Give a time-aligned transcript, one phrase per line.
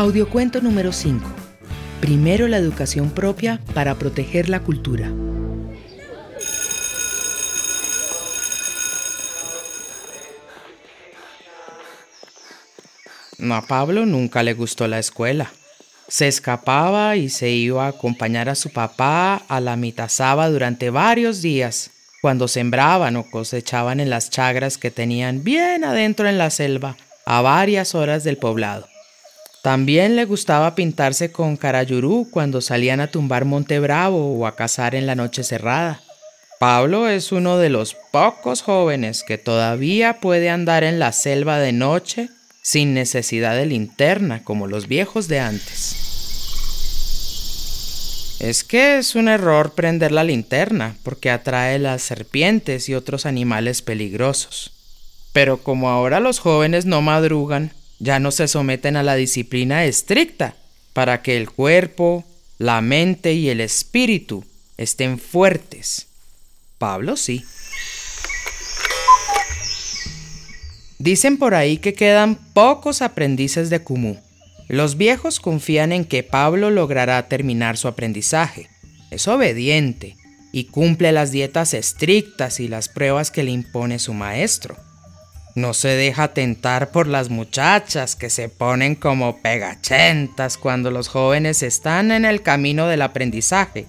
[0.00, 1.28] Audiocuento número 5.
[2.00, 5.12] Primero la educación propia para proteger la cultura.
[13.42, 15.52] A Pablo nunca le gustó la escuela.
[16.08, 21.42] Se escapaba y se iba a acompañar a su papá a la mitazaba durante varios
[21.42, 21.90] días,
[22.22, 26.96] cuando sembraban o cosechaban en las chagras que tenían bien adentro en la selva,
[27.26, 28.88] a varias horas del poblado.
[29.62, 34.94] También le gustaba pintarse con carayurú cuando salían a tumbar Monte Bravo o a cazar
[34.94, 36.00] en la noche cerrada.
[36.58, 41.72] Pablo es uno de los pocos jóvenes que todavía puede andar en la selva de
[41.72, 42.30] noche
[42.62, 45.96] sin necesidad de linterna como los viejos de antes.
[48.40, 53.82] Es que es un error prender la linterna porque atrae las serpientes y otros animales
[53.82, 54.72] peligrosos.
[55.34, 60.56] Pero como ahora los jóvenes no madrugan, ya no se someten a la disciplina estricta
[60.92, 62.24] para que el cuerpo,
[62.58, 64.44] la mente y el espíritu
[64.76, 66.06] estén fuertes.
[66.78, 67.44] Pablo sí.
[70.98, 74.16] Dicen por ahí que quedan pocos aprendices de Kumu.
[74.68, 78.68] Los viejos confían en que Pablo logrará terminar su aprendizaje.
[79.10, 80.16] Es obediente
[80.52, 84.76] y cumple las dietas estrictas y las pruebas que le impone su maestro.
[85.54, 91.62] No se deja tentar por las muchachas que se ponen como pegachentas cuando los jóvenes
[91.62, 93.86] están en el camino del aprendizaje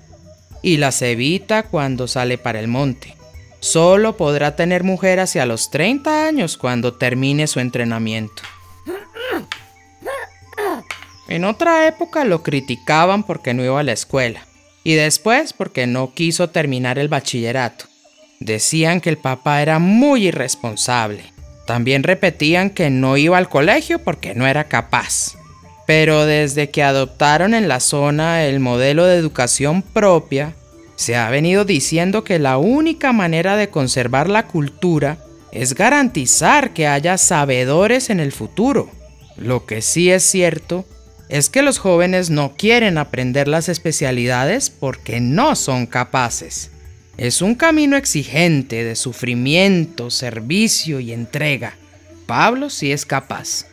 [0.64, 3.16] y las evita cuando sale para el monte.
[3.60, 8.42] Solo podrá tener mujer hacia los 30 años cuando termine su entrenamiento.
[11.28, 14.46] En otra época lo criticaban porque no iba a la escuela
[14.84, 17.86] y después porque no quiso terminar el bachillerato.
[18.40, 21.32] Decían que el papá era muy irresponsable
[21.66, 25.36] también repetían que no iba al colegio porque no era capaz.
[25.86, 30.54] Pero desde que adoptaron en la zona el modelo de educación propia,
[30.96, 35.18] se ha venido diciendo que la única manera de conservar la cultura
[35.52, 38.90] es garantizar que haya sabedores en el futuro.
[39.36, 40.86] Lo que sí es cierto
[41.30, 46.72] es que los jóvenes no quieren aprender las especialidades porque no son capaces.
[47.22, 51.76] Es un camino exigente de sufrimiento, servicio y entrega.
[52.26, 53.68] Pablo sí es capaz.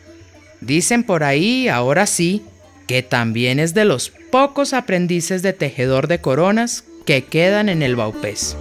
[0.61, 2.43] Dicen por ahí, ahora sí,
[2.85, 7.95] que también es de los pocos aprendices de tejedor de coronas que quedan en el
[7.95, 8.55] Baupés.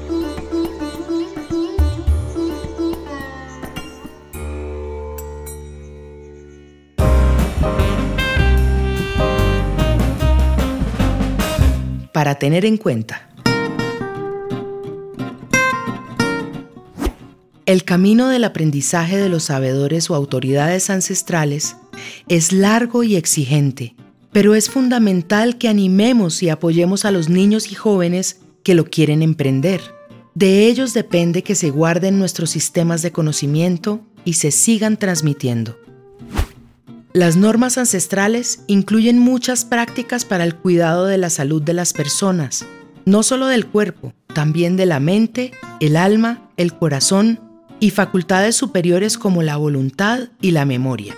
[12.15, 13.29] Para tener en cuenta.
[17.69, 21.77] El camino del aprendizaje de los sabedores o autoridades ancestrales
[22.27, 23.95] es largo y exigente,
[24.33, 29.21] pero es fundamental que animemos y apoyemos a los niños y jóvenes que lo quieren
[29.21, 29.83] emprender.
[30.35, 35.79] De ellos depende que se guarden nuestros sistemas de conocimiento y se sigan transmitiendo.
[37.13, 42.65] Las normas ancestrales incluyen muchas prácticas para el cuidado de la salud de las personas,
[43.05, 47.41] no solo del cuerpo, también de la mente, el alma, el corazón
[47.81, 51.17] y facultades superiores como la voluntad y la memoria.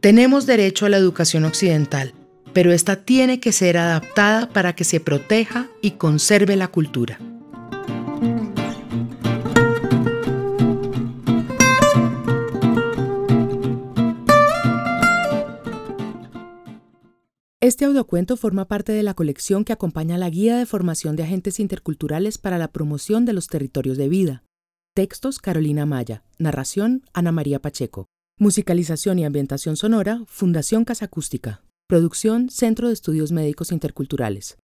[0.00, 2.14] Tenemos derecho a la educación occidental,
[2.52, 7.18] pero esta tiene que ser adaptada para que se proteja y conserve la cultura.
[17.60, 21.58] Este audiocuento forma parte de la colección que acompaña la Guía de Formación de Agentes
[21.58, 24.44] Interculturales para la Promoción de los Territorios de Vida,
[24.96, 26.22] Textos Carolina Maya.
[26.38, 28.06] Narración Ana María Pacheco.
[28.38, 31.62] Musicalización y ambientación sonora Fundación Casa Acústica.
[31.86, 34.56] Producción Centro de Estudios Médicos Interculturales.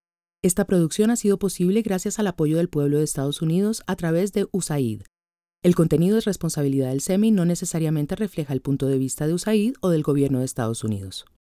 [0.43, 4.33] Esta producción ha sido posible gracias al apoyo del pueblo de Estados Unidos a través
[4.33, 5.03] de USAID.
[5.63, 9.75] El contenido es responsabilidad del SEMI no necesariamente refleja el punto de vista de USAID
[9.83, 11.27] o del gobierno de Estados Unidos.